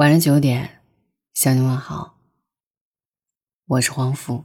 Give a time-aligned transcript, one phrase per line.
[0.00, 0.80] 晚上九点，
[1.34, 2.14] 向你问好。
[3.66, 4.44] 我是黄甫。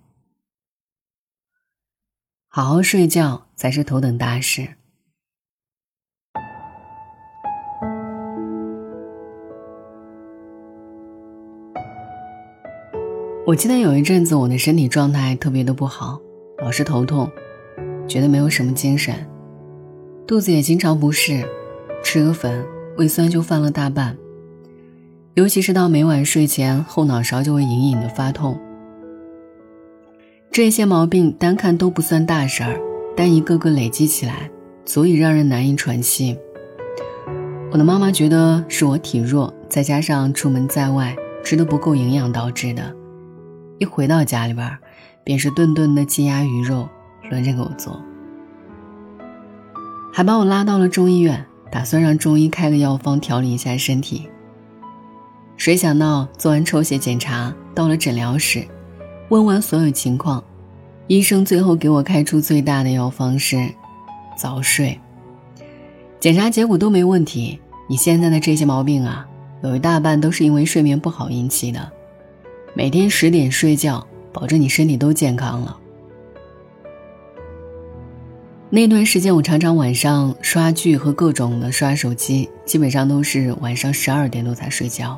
[2.50, 4.76] 好好睡觉才是头等大事。
[13.48, 16.20] 我记得有一阵子，我的身体状态特别的不好，
[16.58, 17.32] 老是头痛，
[18.10, 19.26] 觉得没有什么精神，
[20.28, 21.48] 肚子也经常不适，
[22.04, 24.18] 吃个粉，胃酸就犯了大半。
[25.36, 28.58] 尤其是到每晚睡前，后脑勺就会隐隐的发痛。
[30.50, 32.80] 这些毛病单看都不算大事儿，
[33.18, 34.50] 但一个个累积起来，
[34.86, 36.38] 足以让人难以喘息。
[37.70, 42.96] 我的妈妈觉得是我体弱，再加上出门在外吃的不够营养导致的。
[43.78, 44.78] 一回到家里边，
[45.26, 46.88] 便是顿顿的鸡鸭鱼肉
[47.30, 48.02] 轮着给我做，
[50.14, 54.30] 还把我拉到了中医院，打算让中医开个药方调理一下身体。
[55.58, 58.66] 谁想到做完抽血检查，到了诊疗室，
[59.30, 60.44] 问完所有情况，
[61.08, 63.70] 医生最后给我开出最大的药方是
[64.38, 65.00] 早睡。
[66.20, 69.26] 检查结果都没问题，你现在的这些毛病啊，
[69.64, 71.92] 有一大半都是因为睡眠不好引起的。
[72.74, 75.78] 每天十点睡觉，保证你身体都健康了。
[78.70, 85.18] 那段时间，我常常晚上刷剧和各种的刷手机，基本上都是晚上十二点多才睡觉。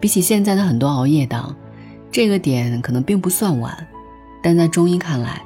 [0.00, 1.54] 比起现在的很多熬夜党，
[2.10, 3.86] 这个点可能并不算晚，
[4.42, 5.40] 但在中医看来，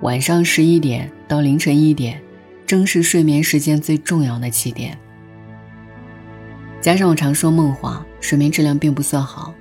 [0.00, 2.20] 晚上十一点到凌晨一点，
[2.66, 4.98] 正是睡眠时间最重要的起点。
[6.80, 9.52] 加上我常说梦话，睡眠质量并不算好，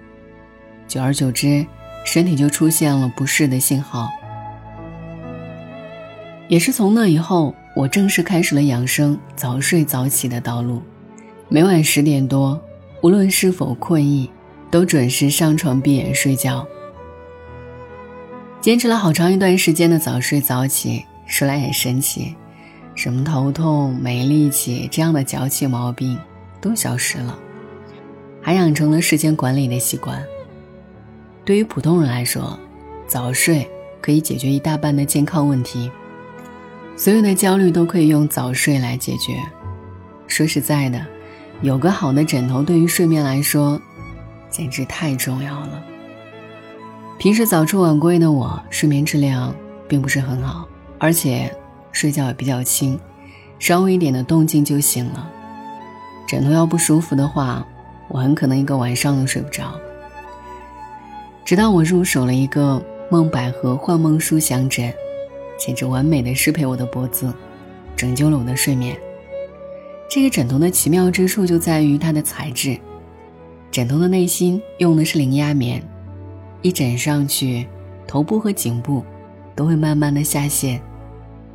[0.87, 1.65] 久而久之，
[2.05, 4.09] 身体就出现了不适的信号。
[6.47, 10.81] 也是从那以后，我正式开始了养生、早睡早起的道路，
[11.49, 12.61] 每晚十点多，
[13.01, 14.29] 无论是否困意。
[14.69, 16.67] 都准时上床闭眼睡觉，
[18.59, 22.35] 坚持了好长一段时间的早睡早起，说来也神奇，
[22.93, 26.19] 什么头痛、没力气这样的脚气毛病
[26.59, 27.39] 都消失了，
[28.41, 30.21] 还养成了时间管理的习惯。
[31.45, 32.59] 对于普通人来说，
[33.07, 33.65] 早睡
[34.01, 35.89] 可以解决一大半的健康问题，
[36.97, 39.41] 所有的焦虑都可以用早睡来解决。
[40.27, 41.07] 说实在的，
[41.61, 43.79] 有个好的枕头对于睡眠来说。
[44.49, 45.83] 简直太重要了。
[47.19, 49.53] 平时早出晚归的我，睡眠质量
[49.87, 51.53] 并不是很好，而且
[51.91, 52.97] 睡觉也比较轻，
[53.59, 55.29] 稍微一点的动静就醒了。
[56.27, 57.63] 枕头要不舒服的话，
[58.07, 59.75] 我很可能一个晚上都睡不着。
[61.45, 62.81] 直到我入手了一个
[63.11, 64.91] 梦百合幻梦舒享枕，
[65.59, 67.31] 简直完美的适配我的脖子，
[67.95, 68.97] 拯救了我的睡眠。
[70.09, 72.77] 这个枕头的奇妙之处就在于它的材质。
[73.69, 75.83] 枕头的内心用的是零压棉，
[76.61, 77.67] 一枕上去，
[78.07, 79.03] 头部和颈部
[79.53, 80.81] 都会慢慢的下陷，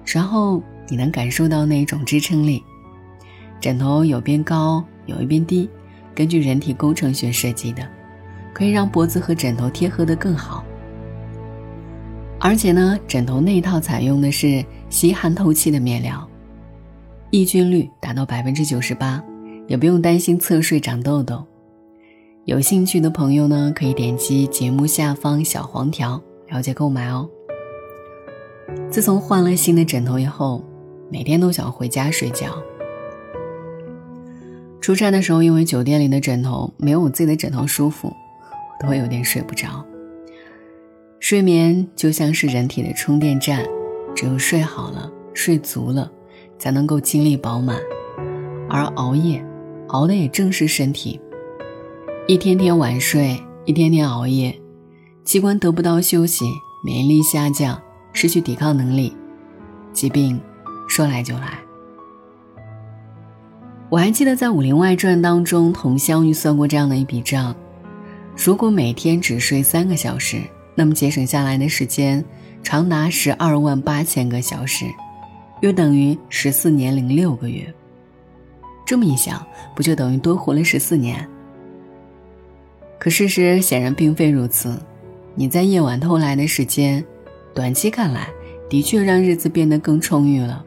[0.04, 2.62] 然后你能感受到那一种支撑力。
[3.58, 5.68] 枕头有边高有一边低，
[6.14, 7.88] 根据人体工程学设计的，
[8.52, 10.62] 可以让脖子和枕头贴合的更好。
[12.38, 16.28] 而且呢，枕头内套采用的是吸汗透气的面料，
[17.32, 19.24] 抑菌率达到百分之九十八，
[19.66, 21.42] 也不用担心侧睡长痘痘。
[22.44, 27.26] 有兴趣的朋友呢，可以点击节目下方小黄条了解购买哦。
[28.90, 30.62] 自从换了新的枕头以后，
[31.10, 32.62] 每天都想回家睡觉。
[34.82, 39.82] 出差的时候，因为酒店里的枕头没有我自己的枕头舒服，我都会有点睡不着。
[41.18, 43.64] 睡眠就像是人体的充电站，
[44.14, 46.12] 只有睡好了、睡足了，
[46.62, 47.76] 才能够精力饱满。
[48.70, 49.44] 而熬夜，
[49.88, 51.20] 熬的也正是身体。
[52.28, 54.56] 一天天晚睡，一天天熬夜，
[55.24, 56.44] 器官得不到休息，
[56.84, 57.76] 免疫力下降，
[58.12, 59.12] 失去抵抗能力，
[59.92, 60.40] 疾病
[60.88, 61.58] 说来就来。
[63.88, 67.52] 我还记得在《武林外传》当中，佟湘玉算过这样的一笔账：
[68.36, 70.40] 如果每天只睡三个小时，
[70.76, 72.24] 那么节省下来的时间
[72.62, 74.86] 长达十二万八千个小时，
[75.62, 77.72] 约等于十四年零六个月。
[78.84, 79.44] 这么一想，
[79.76, 81.26] 不就等于多活了十四年？
[82.98, 84.76] 可事实显然并非如此，
[85.36, 87.02] 你在夜晚偷来的时间，
[87.54, 88.28] 短期看来
[88.68, 90.64] 的确让日子变得更充裕了，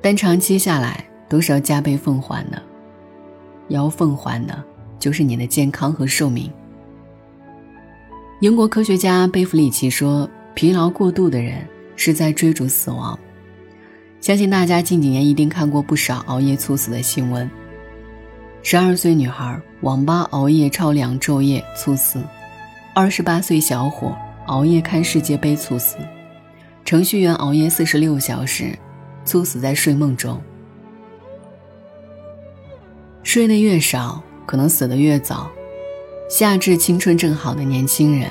[0.00, 2.62] 但长期下来都是要加倍奉还的，
[3.66, 4.62] 要奉还的
[5.00, 6.48] 就是你的健康和寿命。
[8.40, 11.66] 英国科学家贝弗里奇说：“疲劳过度的人
[11.98, 13.18] 是在追逐死亡。”
[14.22, 17.48] 相信大家近几年一定看过不少熬夜猝死的新闻。
[18.62, 22.20] 十二岁女孩网吧熬夜超两昼夜猝死，
[22.94, 24.16] 二十八岁小伙
[24.46, 25.96] 熬夜看世界杯猝死，
[26.84, 28.76] 程序员熬夜四十六小时
[29.24, 30.42] 猝死在睡梦中。
[33.22, 35.48] 睡得越少，可能死得越早。
[36.28, 38.28] 下至青春正好的年轻人，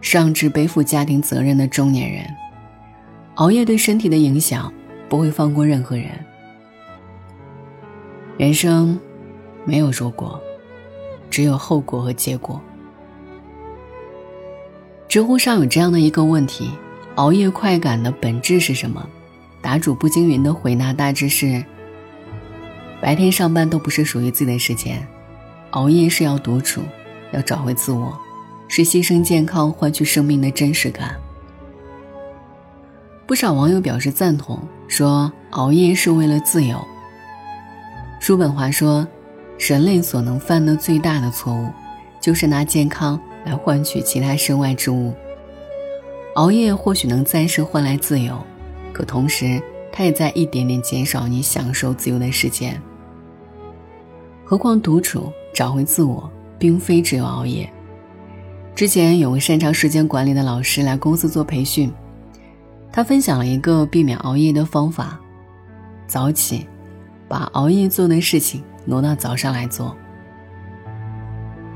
[0.00, 2.24] 上至背负家庭责任的中年人，
[3.36, 4.72] 熬夜对身体的影响
[5.08, 6.06] 不会放过任何人。
[8.38, 8.98] 人生
[9.64, 10.40] 没有如果，
[11.30, 12.60] 只有后果和结果。
[15.08, 16.70] 知乎上有这样的一个问题：
[17.16, 19.06] 熬夜快感的本质是什么？
[19.60, 21.62] 答主不惊云的回答大致是：
[23.00, 25.06] 白天上班都不是属于自己的时间，
[25.72, 26.82] 熬夜是要独处。
[27.32, 28.16] 要找回自我，
[28.68, 31.20] 是牺牲健康换取生命的真实感。
[33.26, 36.78] 不少网友表示赞同，说熬夜是为了自由。
[38.20, 39.06] 叔本华说，
[39.58, 41.68] 人类所能犯的最大的错误，
[42.20, 45.12] 就是拿健康来换取其他身外之物。
[46.36, 48.38] 熬夜或许能暂时换来自由，
[48.92, 52.80] 可同时，它也在一点点减少你享受自由的时间。
[54.44, 56.30] 何况独处，找回自我。
[56.58, 57.70] 并非只有熬夜。
[58.74, 61.92] 之前有个擅长时间管理的老师来公司做培训，
[62.96, 65.20] 他分享了一个避免熬夜的方法：
[66.06, 66.66] 早起，
[67.28, 69.94] 把熬夜做的事情挪到早上来做。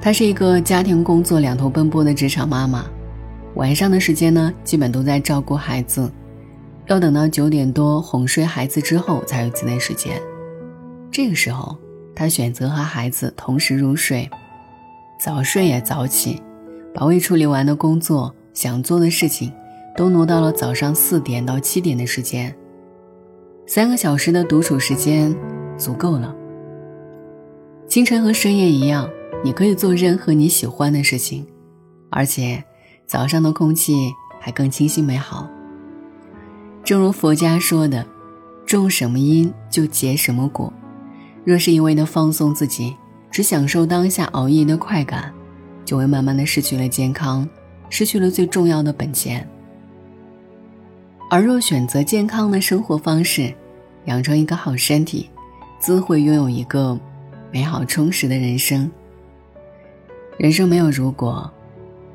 [0.01, 2.87] 她是一个家庭工作两头奔波的职场妈妈，
[3.57, 6.11] 晚上的时间呢，基本都在照顾孩子，
[6.87, 10.19] 要等到九点多哄睡孩子之后才有自己的时间。
[11.11, 11.77] 这个时候，
[12.15, 14.27] 她选择和孩子同时入睡。
[15.23, 16.43] 早睡也早起，
[16.95, 19.53] 把未处理完的工作、想做的事情，
[20.01, 22.57] 都挪到了早上四点到七点的时间。
[23.67, 25.37] 三个小时的独处时间
[25.77, 26.35] 足够了。
[27.87, 29.07] 清晨和深夜一样，
[29.45, 31.47] 你可以做任何你喜欢的事情，
[32.09, 32.65] 而且
[33.07, 34.11] 早上的空气
[34.41, 35.47] 还更清新美好。
[36.83, 38.07] 正如佛家说的
[38.65, 40.73] ：“种什么因就结什么果。”
[41.45, 42.97] 若是一味的放纵自己。
[43.31, 45.31] 只享受当下熬夜的快感，
[45.85, 47.47] 就会慢慢的失去了健康，
[47.91, 49.47] 失去了最重要的本钱。
[51.33, 53.55] 而若选择健康的生活方式，
[54.07, 55.31] 养成一个好身体，
[55.79, 56.99] 自会拥有一个
[57.53, 58.91] 美好充实的人生。
[60.37, 61.49] 人生没有如果，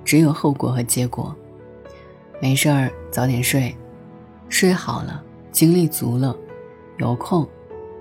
[0.04, 1.34] 只有后果和结果。
[2.42, 3.74] 没事儿早点睡，
[4.50, 6.36] 睡好了，精力足了，
[6.98, 7.48] 有空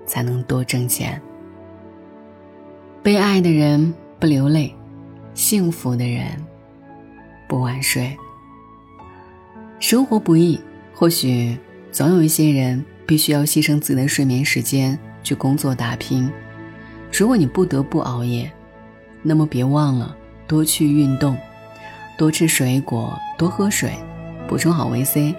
[0.04, 1.22] 才能多挣钱。
[3.04, 4.74] 被爱的人不流泪，
[5.32, 6.26] 幸福的人
[7.48, 8.16] 不晚睡。
[9.78, 10.58] 生活不易，
[10.94, 11.58] 或许
[11.90, 16.30] 总有一些人必须要牺牲自己的睡眠时间去工作打拼。
[17.12, 18.50] 如果你不得不熬夜，
[19.22, 21.36] 那么别忘了多去运动，
[22.16, 23.92] 多吃水果，多喝水，
[24.48, 25.34] 补充好维 C，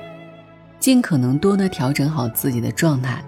[0.80, 3.24] 尽可能多的调整好自己的状态。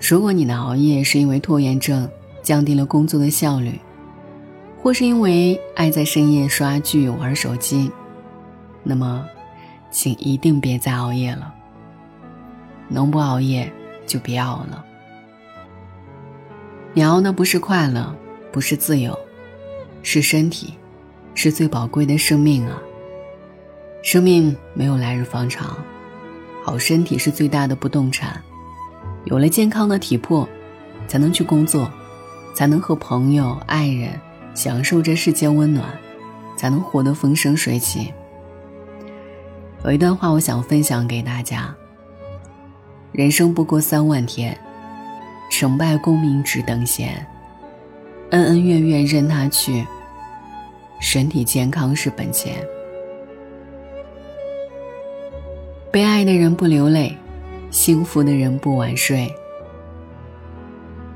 [0.00, 2.08] 如果你的熬夜是因为拖延症，
[2.42, 3.78] 降低了工作的效率，
[4.80, 7.90] 或是因为爱在深夜刷剧玩手机，
[8.84, 9.26] 那么，
[9.90, 11.54] 请一定别再熬夜了。
[12.88, 13.72] 能不熬夜
[14.06, 14.84] 就别熬了。
[16.94, 18.14] 你熬的不是快乐，
[18.50, 19.18] 不是自由，
[20.02, 20.74] 是身体，
[21.34, 22.80] 是最宝贵的生命啊！
[24.02, 25.76] 生命没有来日方长，
[26.64, 28.42] 好身体是最大的不动产。
[29.24, 30.48] 有了健康的体魄，
[31.06, 31.90] 才能去工作。
[32.54, 34.20] 才能和朋友、爱人
[34.52, 35.86] 享受这世间温暖，
[36.56, 38.12] 才能活得风生水起。
[39.84, 41.74] 有一段话，我想分享给大家：
[43.12, 44.58] 人生不过三万天，
[45.50, 47.24] 成败功名只等闲，
[48.30, 49.86] 恩恩怨怨任他去，
[51.00, 52.56] 身体健康是本钱。
[55.90, 57.16] 被爱的人不流泪，
[57.70, 59.32] 幸福的人不晚睡。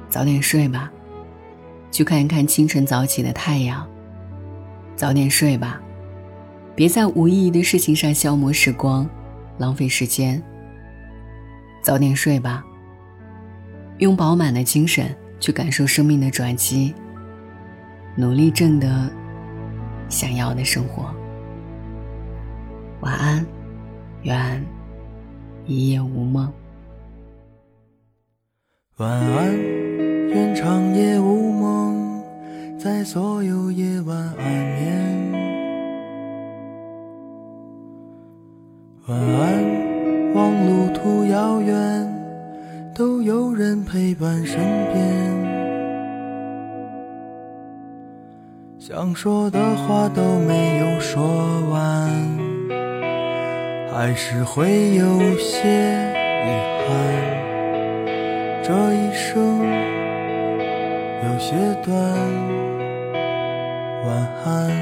[0.08, 0.90] 早点睡吧。
[1.90, 3.86] 去看一看清晨早起的太阳。
[4.96, 5.78] 早点睡吧，
[6.74, 9.08] 别在无意义的事情上消磨时光，
[9.58, 10.42] 浪费时间。
[11.82, 12.64] 早点睡吧，
[13.98, 16.94] 用饱满的精神去感受生命的转机，
[18.16, 19.10] 努力挣得
[20.08, 21.12] 想要的生活。
[23.00, 23.44] 晚安，
[24.22, 24.64] 愿
[25.66, 26.50] 一夜无梦。
[28.98, 29.58] 晚安，
[30.28, 32.22] 愿长夜无梦。
[32.78, 35.11] 在所有夜晚安眠，
[44.52, 44.60] 身
[44.92, 45.00] 边。
[48.78, 51.22] 想说的话都没有说
[51.70, 52.10] 完，
[53.90, 55.70] 还是会有些
[56.44, 56.50] 遗
[56.84, 56.86] 憾。
[58.62, 59.32] 这一生
[61.24, 61.96] 有些短，
[64.04, 64.10] 晚
[64.44, 64.81] 安。